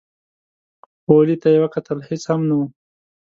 [1.07, 2.61] غولي ته يې وکتل، هېڅ هم نه و.